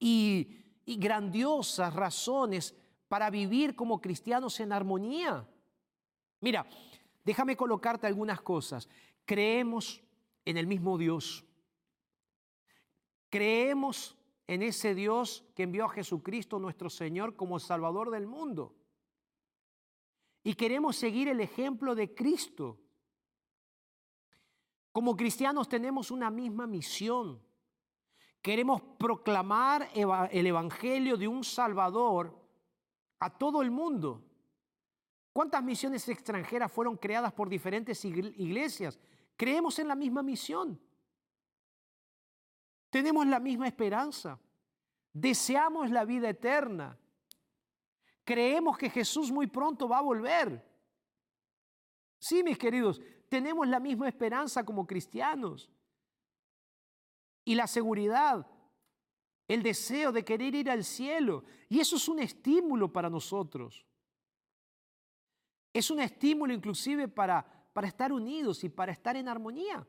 [0.00, 0.54] y,
[0.86, 2.74] grandiosas razones
[3.06, 5.46] para vivir como cristianos en armonía.
[6.40, 6.66] Mira,
[7.26, 8.88] déjame colocarte algunas cosas.
[9.26, 10.02] Creemos
[10.46, 11.44] en el mismo Dios.
[13.30, 14.16] Creemos
[14.46, 18.74] en ese Dios que envió a Jesucristo nuestro Señor como Salvador del mundo.
[20.42, 22.78] Y queremos seguir el ejemplo de Cristo.
[24.92, 27.40] Como cristianos tenemos una misma misión.
[28.40, 32.34] Queremos proclamar el Evangelio de un Salvador
[33.20, 34.24] a todo el mundo.
[35.32, 38.98] ¿Cuántas misiones extranjeras fueron creadas por diferentes iglesias?
[39.36, 40.80] Creemos en la misma misión.
[42.90, 44.38] Tenemos la misma esperanza.
[45.12, 46.98] Deseamos la vida eterna.
[48.24, 50.64] Creemos que Jesús muy pronto va a volver.
[52.18, 55.70] Sí, mis queridos, tenemos la misma esperanza como cristianos.
[57.44, 58.46] Y la seguridad,
[59.46, 61.44] el deseo de querer ir al cielo.
[61.68, 63.86] Y eso es un estímulo para nosotros.
[65.72, 69.86] Es un estímulo inclusive para, para estar unidos y para estar en armonía.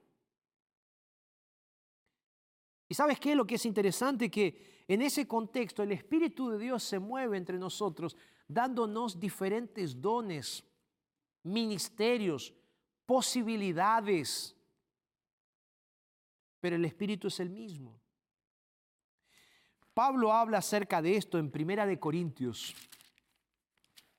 [2.90, 3.36] Y sabes qué?
[3.36, 7.60] Lo que es interesante que en ese contexto el Espíritu de Dios se mueve entre
[7.60, 8.18] nosotros
[8.48, 10.64] dándonos diferentes dones,
[11.44, 12.52] ministerios,
[13.06, 14.56] posibilidades.
[16.60, 18.00] Pero el Espíritu es el mismo.
[19.94, 22.74] Pablo habla acerca de esto en Primera de Corintios.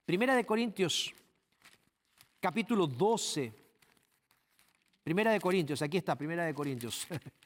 [0.05, 1.13] Primera de Corintios,
[2.39, 3.53] capítulo 12.
[5.03, 7.09] Primera de Corintios, aquí está, Primera de Corintios.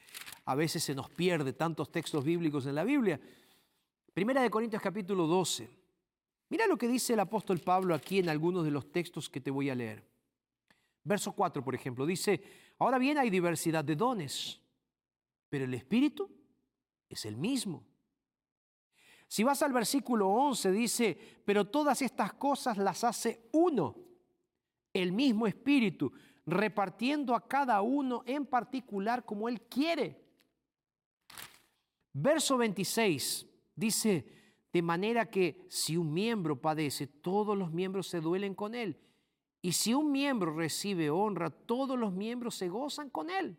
[0.46, 3.20] A veces se nos pierde tantos textos bíblicos en la Biblia.
[4.12, 5.68] Primera de Corintios capítulo 12.
[6.50, 9.50] Mira lo que dice el apóstol Pablo aquí en algunos de los textos que te
[9.50, 10.06] voy a leer.
[11.02, 12.42] Verso 4, por ejemplo, dice,
[12.78, 14.60] ahora bien hay diversidad de dones,
[15.48, 16.30] pero el Espíritu
[17.08, 17.84] es el mismo.
[19.26, 23.96] Si vas al versículo 11, dice, pero todas estas cosas las hace uno,
[24.92, 26.12] el mismo Espíritu,
[26.46, 30.23] repartiendo a cada uno en particular como Él quiere.
[32.14, 34.24] Verso 26 dice,
[34.72, 39.00] de manera que si un miembro padece, todos los miembros se duelen con él.
[39.60, 43.58] Y si un miembro recibe honra, todos los miembros se gozan con él.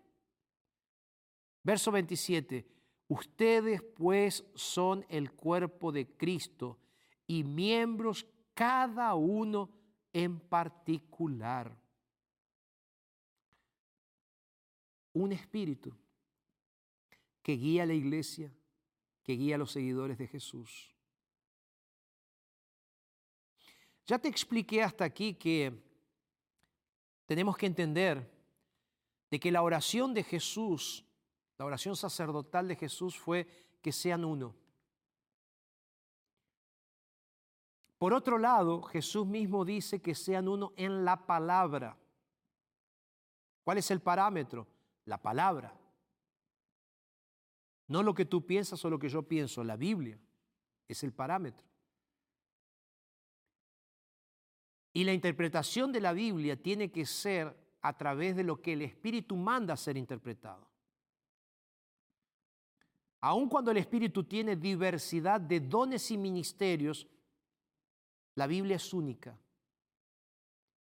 [1.64, 2.66] Verso 27,
[3.10, 6.78] ustedes pues son el cuerpo de Cristo
[7.28, 9.70] y miembros cada uno
[10.14, 11.78] en particular.
[15.12, 15.94] Un espíritu
[17.46, 18.52] que guía a la iglesia,
[19.22, 20.92] que guía a los seguidores de Jesús.
[24.08, 25.72] Ya te expliqué hasta aquí que
[27.28, 28.28] tenemos que entender
[29.30, 31.06] de que la oración de Jesús,
[31.60, 33.48] la oración sacerdotal de Jesús fue
[33.80, 34.56] que sean uno.
[38.00, 41.96] Por otro lado, Jesús mismo dice que sean uno en la palabra.
[43.64, 44.66] ¿Cuál es el parámetro?
[45.06, 45.85] La palabra.
[47.88, 50.20] No lo que tú piensas o lo que yo pienso, la Biblia
[50.88, 51.66] es el parámetro.
[54.94, 58.82] Y la interpretación de la Biblia tiene que ser a través de lo que el
[58.82, 60.68] Espíritu manda ser interpretado.
[63.22, 67.08] Aun cuando el Espíritu tiene diversidad de dones y ministerios,
[68.36, 69.38] la Biblia es única.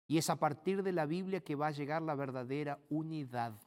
[0.08, 3.60] Y es a partir de la Biblia que va a llegar la verdadera unidad.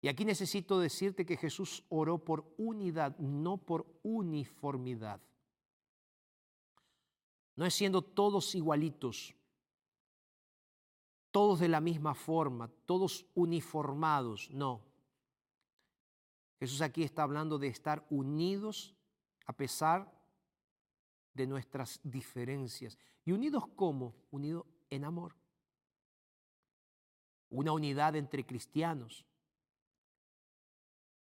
[0.00, 5.20] Y aquí necesito decirte que Jesús oró por unidad, no por uniformidad.
[7.56, 9.34] No es siendo todos igualitos,
[11.32, 14.82] todos de la misma forma, todos uniformados, no.
[16.60, 18.94] Jesús aquí está hablando de estar unidos
[19.46, 20.12] a pesar
[21.34, 22.96] de nuestras diferencias.
[23.24, 24.14] ¿Y unidos cómo?
[24.30, 25.34] Unidos en amor.
[27.50, 29.24] Una unidad entre cristianos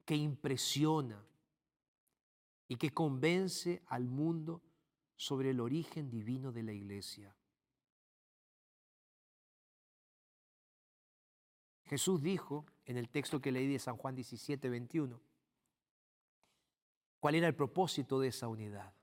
[0.06, 1.26] que impresiona
[2.68, 4.62] y que convence al mundo
[5.16, 7.36] sobre el origen divino de la iglesia.
[11.86, 15.22] Jesús dijo en el texto que leí de San Juan 17, 21,
[17.20, 18.94] cuál era el propósito de esa unidad.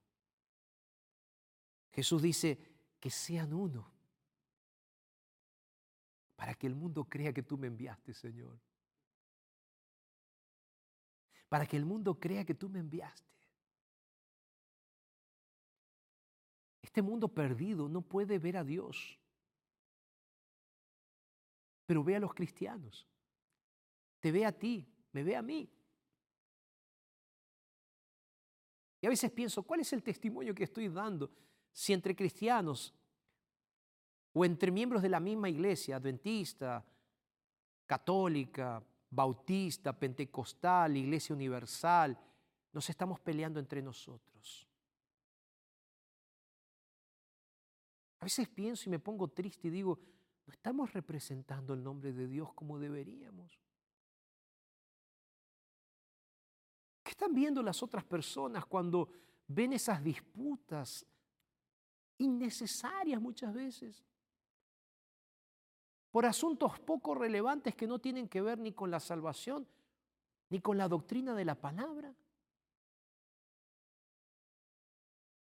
[1.93, 2.59] Jesús dice
[2.99, 3.93] que sean uno,
[6.37, 8.59] para que el mundo crea que tú me enviaste, Señor
[11.53, 13.31] para que el mundo crea que tú me enviaste.
[16.81, 19.19] Este mundo perdido no puede ver a Dios,
[21.85, 23.07] pero ve a los cristianos.
[24.19, 25.71] Te ve a ti, me ve a mí.
[29.03, 31.31] Y a veces pienso, ¿cuál es el testimonio que estoy dando
[31.71, 32.95] si entre cristianos
[34.33, 36.83] o entre miembros de la misma iglesia, adventista,
[37.87, 38.83] católica,
[39.13, 42.19] bautista, pentecostal, iglesia universal,
[42.73, 44.67] nos estamos peleando entre nosotros.
[48.21, 49.99] A veces pienso y me pongo triste y digo,
[50.47, 53.61] no estamos representando el nombre de Dios como deberíamos.
[57.03, 59.11] ¿Qué están viendo las otras personas cuando
[59.47, 61.05] ven esas disputas
[62.17, 64.03] innecesarias muchas veces?
[66.13, 69.67] Por asuntos poco relevantes que no tienen que ver ni con la salvación,
[70.51, 72.15] ni con la doctrina de la palabra.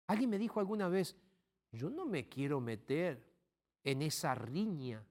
[0.06, 1.16] Alguien me dijo alguna vez,
[1.72, 3.20] yo no me quiero meter
[3.82, 5.04] en esa riña.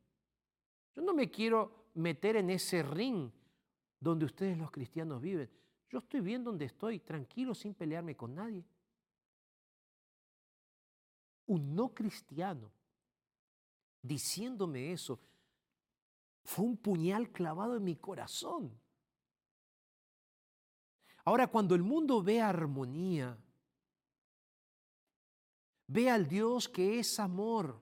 [0.95, 3.29] Yo no me quiero meter en ese ring
[3.99, 5.49] donde ustedes los cristianos viven.
[5.89, 8.63] Yo estoy bien donde estoy, tranquilo, sin pelearme con nadie.
[11.47, 12.71] Un no cristiano
[14.01, 15.19] diciéndome eso
[16.53, 18.79] fue un puñal clavado en mi corazón.
[21.25, 23.35] Ahora, cuando el mundo ve armonía,
[25.87, 27.81] ve al Dios que es amor,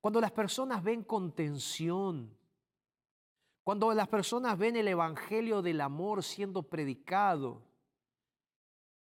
[0.00, 2.34] cuando las personas ven contención,
[3.62, 7.62] cuando las personas ven el Evangelio del amor siendo predicado,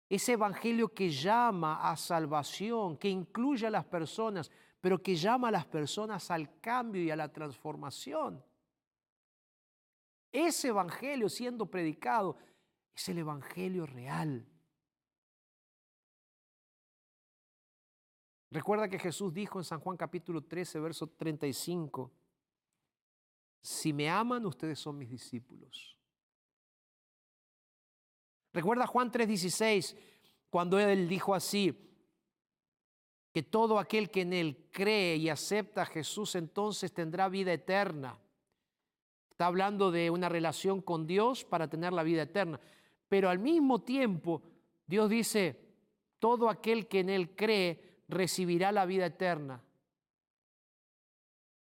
[0.09, 5.51] ese Evangelio que llama a salvación, que incluye a las personas, pero que llama a
[5.51, 8.43] las personas al cambio y a la transformación.
[10.31, 12.37] Ese Evangelio siendo predicado
[12.93, 14.45] es el Evangelio real.
[18.51, 22.11] Recuerda que Jesús dijo en San Juan capítulo 13, verso 35,
[23.61, 25.97] si me aman, ustedes son mis discípulos.
[28.51, 29.95] Recuerda Juan 3:16,
[30.49, 31.88] cuando él dijo así,
[33.31, 38.17] que todo aquel que en él cree y acepta a Jesús entonces tendrá vida eterna.
[39.29, 42.59] Está hablando de una relación con Dios para tener la vida eterna.
[43.07, 44.41] Pero al mismo tiempo,
[44.85, 45.59] Dios dice,
[46.19, 49.63] todo aquel que en él cree recibirá la vida eterna.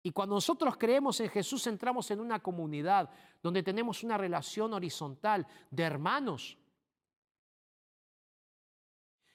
[0.02, 3.10] Y cuando nosotros creemos en Jesús, entramos en una comunidad
[3.42, 6.58] donde tenemos una relación horizontal de hermanos.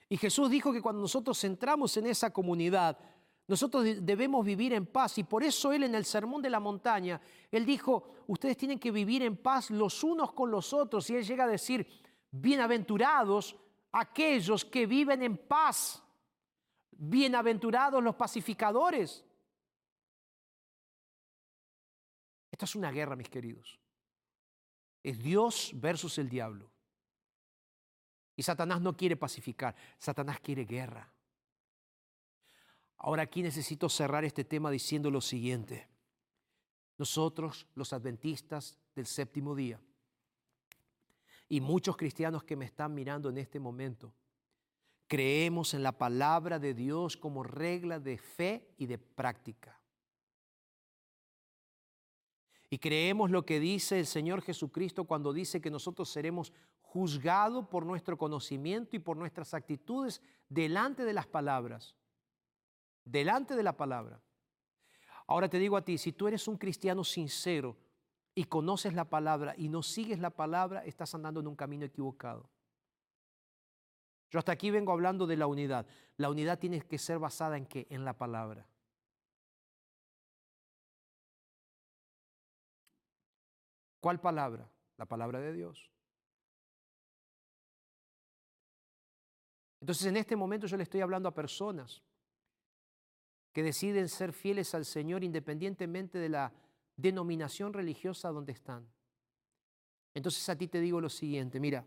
[0.10, 2.98] Y Jesús dijo que cuando nosotros entramos en esa comunidad,
[3.48, 5.20] nosotros debemos vivir en paz.
[5.20, 8.92] Y por eso Él en el Sermón de la Montaña, Él dijo, ustedes tienen que
[8.92, 11.08] vivir en paz los unos con los otros.
[11.10, 11.88] Y Él llega a decir,
[12.32, 13.56] bienaventurados
[13.92, 16.04] aquellos que viven en paz.
[16.92, 19.24] Bienaventurados los pacificadores.
[22.52, 23.80] Esta es una guerra, mis queridos.
[25.04, 26.70] Es Dios versus el diablo.
[28.40, 31.12] Y Satanás no quiere pacificar, Satanás quiere guerra.
[32.96, 35.90] Ahora aquí necesito cerrar este tema diciendo lo siguiente.
[36.98, 39.82] Nosotros, los adventistas del séptimo día,
[41.50, 44.14] y muchos cristianos que me están mirando en este momento,
[45.08, 49.79] creemos en la palabra de Dios como regla de fe y de práctica.
[52.70, 57.86] Y creemos lo que dice el Señor Jesucristo cuando dice que nosotros seremos juzgados por
[57.86, 61.96] nuestro conocimiento y por nuestras actitudes delante de las palabras.
[63.06, 64.22] Delante de la palabra.
[65.26, 67.78] Ahora te digo a ti, si tú eres un cristiano sincero
[68.36, 72.50] y conoces la palabra y no sigues la palabra, estás andando en un camino equivocado.
[74.32, 75.88] Yo hasta aquí vengo hablando de la unidad.
[76.18, 77.88] La unidad tiene que ser basada en qué?
[77.90, 78.68] En la palabra.
[84.00, 84.70] ¿Cuál palabra?
[84.98, 85.92] La palabra de Dios.
[89.82, 92.02] Entonces en este momento yo le estoy hablando a personas
[93.54, 96.54] que deciden ser fieles al Señor independientemente de la
[96.96, 98.88] denominación religiosa donde están.
[100.14, 101.86] Entonces a ti te digo lo siguiente, mira,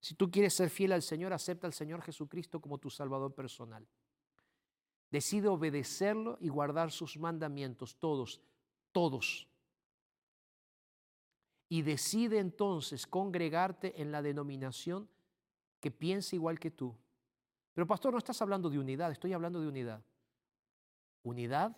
[0.00, 3.86] si tú quieres ser fiel al Señor, acepta al Señor Jesucristo como tu Salvador personal.
[5.10, 8.40] Decide obedecerlo y guardar sus mandamientos, todos,
[8.92, 9.48] todos
[11.68, 15.08] y decide entonces congregarte en la denominación
[15.80, 16.96] que piensa igual que tú.
[17.72, 20.04] Pero pastor, no estás hablando de unidad, estoy hablando de unidad.
[21.22, 21.76] Unidad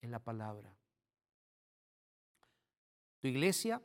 [0.00, 0.76] en la palabra.
[3.20, 3.80] ¿Tu iglesia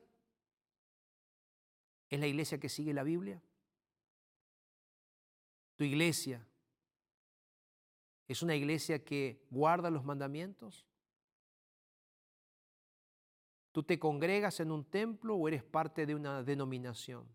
[2.10, 3.42] es la iglesia que sigue la Biblia?
[5.78, 6.46] ¿Tu iglesia
[8.28, 10.89] es una iglesia que guarda los mandamientos?
[13.72, 17.28] ¿Tú te congregas en un templo o eres parte de una denominación?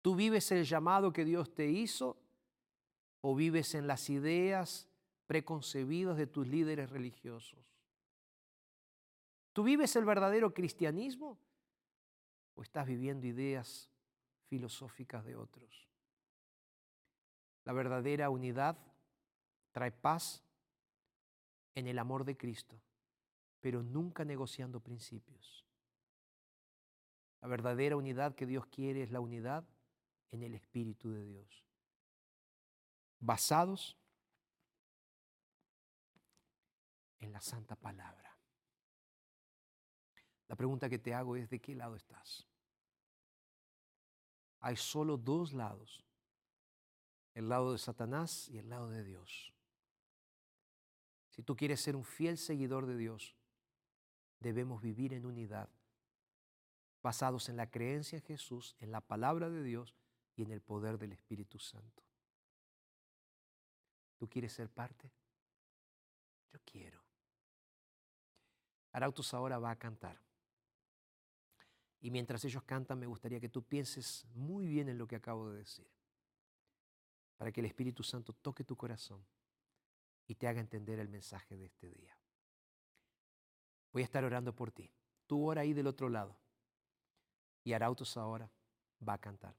[0.00, 2.16] ¿Tú vives el llamado que Dios te hizo
[3.20, 4.88] o vives en las ideas
[5.26, 7.58] preconcebidas de tus líderes religiosos?
[9.52, 11.38] ¿Tú vives el verdadero cristianismo
[12.54, 13.90] o estás viviendo ideas
[14.48, 15.88] filosóficas de otros?
[17.64, 18.76] La verdadera unidad
[19.72, 20.42] trae paz
[21.74, 22.83] en el amor de Cristo
[23.64, 25.64] pero nunca negociando principios.
[27.40, 29.64] La verdadera unidad que Dios quiere es la unidad
[30.32, 31.64] en el Espíritu de Dios,
[33.20, 33.96] basados
[37.20, 38.36] en la santa palabra.
[40.46, 42.46] La pregunta que te hago es, ¿de qué lado estás?
[44.60, 46.04] Hay solo dos lados
[47.32, 49.54] el lado de Satanás y el lado de Dios.
[51.30, 53.34] Si tú quieres ser un fiel seguidor de Dios,
[54.44, 55.68] debemos vivir en unidad,
[57.02, 59.94] basados en la creencia en Jesús, en la palabra de Dios
[60.36, 62.02] y en el poder del Espíritu Santo.
[64.18, 65.10] ¿Tú quieres ser parte?
[66.52, 67.02] Yo quiero.
[68.92, 70.20] Arautos ahora va a cantar.
[72.00, 75.50] Y mientras ellos cantan, me gustaría que tú pienses muy bien en lo que acabo
[75.50, 75.90] de decir,
[77.36, 79.24] para que el Espíritu Santo toque tu corazón
[80.26, 82.16] y te haga entender el mensaje de este día.
[83.94, 84.90] Voy a estar orando por ti.
[85.28, 86.36] Tú ora ahí del otro lado.
[87.62, 88.50] Y Arautos ahora
[89.08, 89.56] va a cantar.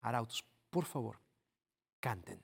[0.00, 1.18] Arautos, por favor,
[1.98, 2.40] canten.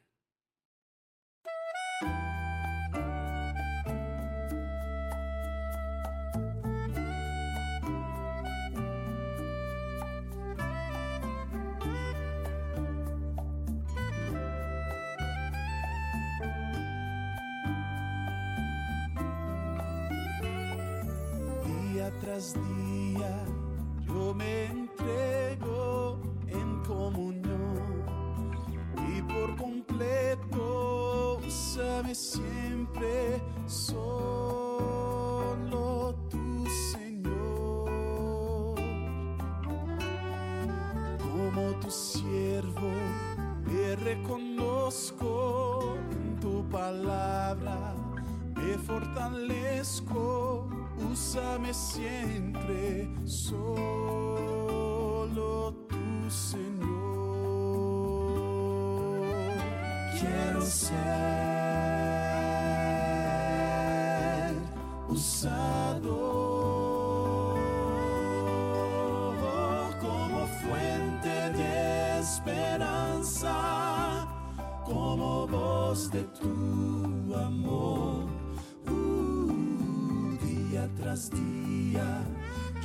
[81.14, 82.22] Tras día.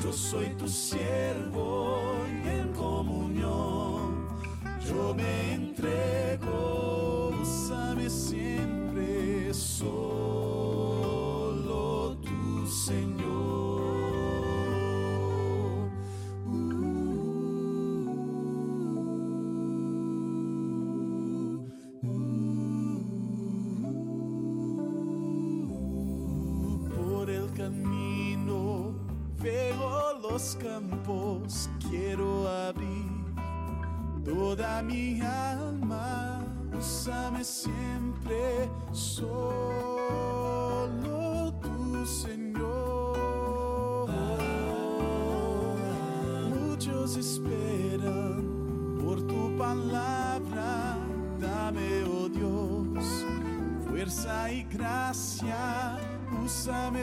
[0.04, 4.28] Yo soy tu siervo y en comunión
[4.88, 10.49] yo me entrego, úsame siempre, solo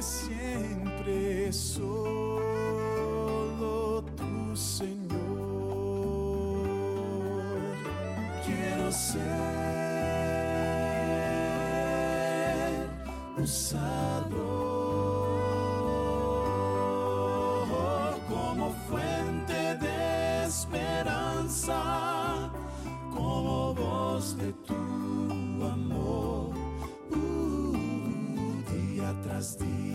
[0.03, 2.43] siempre, solo
[4.17, 5.07] tu Señor.
[8.45, 9.27] Quiero ser
[13.39, 14.47] usado
[18.29, 21.81] como fuente de esperanza,
[23.15, 24.75] como voz de tu
[25.65, 26.55] amor.
[27.11, 29.86] Uh, día tras día,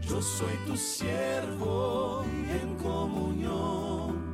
[0.00, 2.24] yo soy tu siervo
[2.60, 4.32] en comunión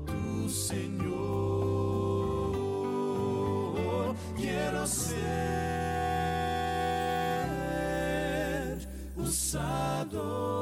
[0.00, 0.96] tu Señor.
[4.36, 5.16] Quiero ser
[9.16, 10.55] usado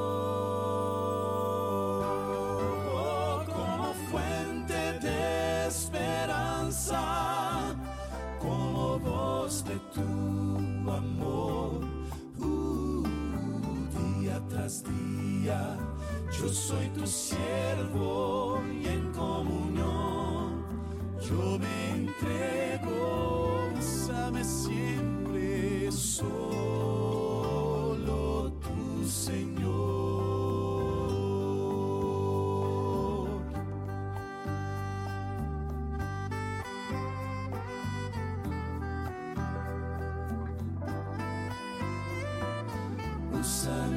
[15.45, 20.64] yo soy tu siervo y en comunión
[21.20, 26.92] yo me entrego, úsame siempre, solo
[28.53, 29.55] tu Señor.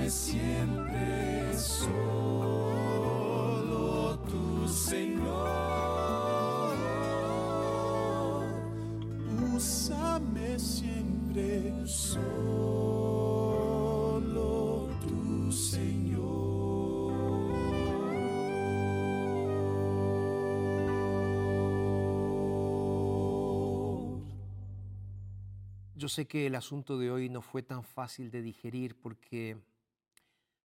[0.10, 0.77] Siempre,
[26.08, 29.62] Yo sé que el asunto de hoy no fue tan fácil de digerir porque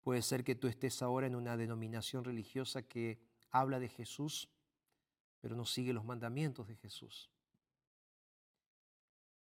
[0.04, 3.18] puede ser que tú estés ahora en una denominación religiosa que
[3.50, 4.48] habla de Jesús,
[5.40, 7.32] pero no sigue los mandamientos de Jesús.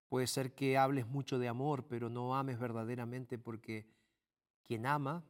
[0.09, 3.88] Puede ser que hables mucho de amor, pero no ames verdaderamente porque
[4.65, 5.23] quien ama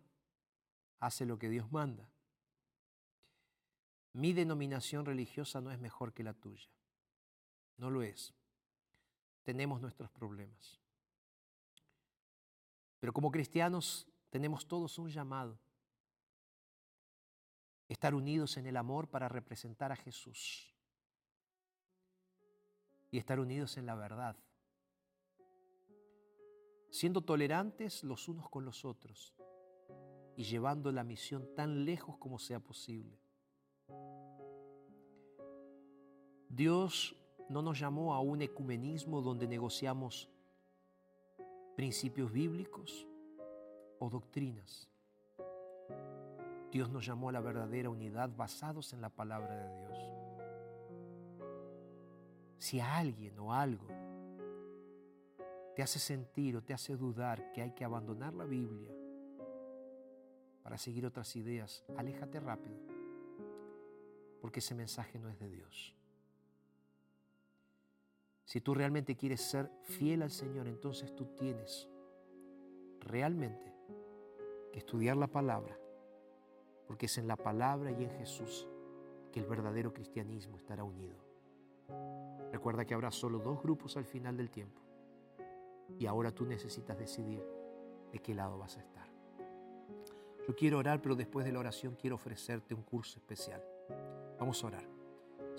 [0.99, 2.09] hace lo que Dios manda.
[4.13, 6.71] Mi denominación religiosa no es mejor que la tuya.
[7.77, 8.33] No lo es.
[9.43, 10.79] Tenemos nuestros problemas.
[12.99, 15.59] Pero como cristianos tenemos todos un llamado.
[17.87, 20.75] Estar unidos en el amor para representar a Jesús.
[23.11, 24.37] Y estar unidos en la verdad
[26.89, 29.35] siendo tolerantes los unos con los otros
[30.35, 33.19] y llevando la misión tan lejos como sea posible.
[36.47, 37.15] Dios
[37.49, 40.29] no nos llamó a un ecumenismo donde negociamos
[41.75, 43.07] principios bíblicos
[43.99, 44.87] o doctrinas.
[46.71, 49.97] Dios nos llamó a la verdadera unidad basados en la palabra de Dios.
[52.59, 53.87] Si alguien o algo
[55.75, 58.91] te hace sentir o te hace dudar que hay que abandonar la Biblia
[60.61, 62.77] para seguir otras ideas, aléjate rápido,
[64.39, 65.98] porque ese mensaje no es de Dios.
[68.49, 71.87] Si tú realmente quieres ser fiel al Señor, entonces tú tienes
[72.99, 73.71] realmente
[74.73, 75.77] que estudiar la palabra,
[76.87, 78.67] porque es en la palabra y en Jesús
[79.31, 81.15] que el verdadero cristianismo estará unido.
[82.51, 84.81] Recuerda que habrá solo dos grupos al final del tiempo
[85.99, 87.45] y ahora tú necesitas decidir
[88.11, 89.07] de qué lado vas a estar.
[90.47, 93.63] Yo quiero orar, pero después de la oración quiero ofrecerte un curso especial.
[94.39, 94.99] Vamos a orar.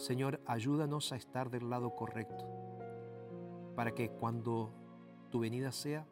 [0.01, 2.49] Señor, ayúdanos a estar del lado correcto,
[3.81, 4.71] para que cuando
[5.31, 6.05] tu venida sea,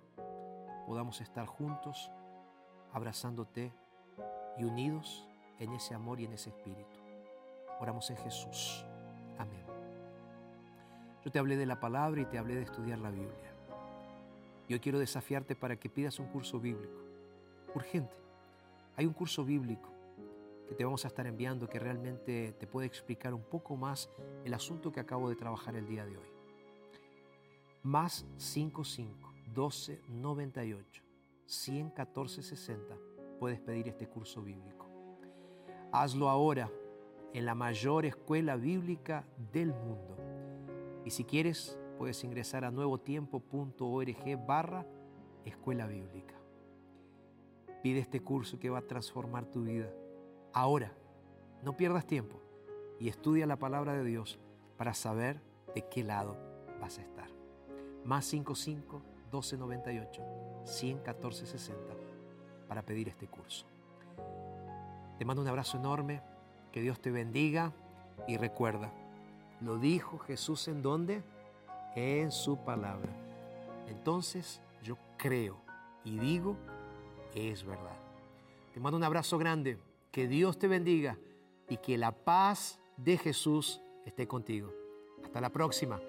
[0.87, 2.11] podamos estar juntos,
[2.95, 3.75] abrazándote
[4.57, 6.97] y unidos en ese amor y en ese espíritu.
[7.79, 8.87] Oramos en Jesús.
[9.37, 9.66] Amén.
[11.23, 13.53] Yo te hablé de la palabra y te hablé de estudiar la Biblia.
[14.66, 17.03] Yo quiero desafiarte para que pidas un curso bíblico.
[17.75, 18.16] Urgente.
[18.97, 19.91] Hay un curso bíblico
[20.71, 24.09] que te vamos a estar enviando que realmente te puede explicar un poco más
[24.47, 26.38] el asunto que acabo de trabajar el día de hoy.
[27.83, 31.03] Más 55 12 98
[31.47, 32.97] 114 60
[33.39, 34.87] puedes pedir este curso bíblico.
[35.93, 36.70] Hazlo ahora
[37.33, 40.16] en la mayor escuela bíblica del mundo.
[41.05, 44.87] Y si quieres, puedes ingresar a nuevotiempo.org barra
[45.45, 46.35] escuela bíblica.
[47.83, 49.91] Pide este curso que va a transformar tu vida.
[50.53, 50.93] Ahora,
[51.62, 52.43] no pierdas tiempo
[52.99, 54.39] y estudia la palabra de Dios
[54.76, 55.41] para saber
[55.74, 56.37] de qué lado
[56.81, 57.38] vas a estar.
[58.05, 60.23] Más 55 1298
[60.65, 61.95] 114 60
[62.69, 63.67] para pedir este curso.
[65.19, 66.23] Te mando un abrazo enorme,
[66.73, 67.73] que Dios te bendiga
[68.27, 68.93] y recuerda,
[69.61, 71.23] lo dijo Jesús en dónde?
[71.95, 73.11] en su palabra.
[73.89, 75.59] Entonces yo creo
[76.05, 76.57] y digo,
[77.35, 77.97] es verdad.
[78.73, 79.79] Te mando un abrazo grande,
[80.11, 81.19] que Dios te bendiga
[81.69, 84.73] y que la paz de Jesús esté contigo.
[85.25, 86.01] Hasta la próxima.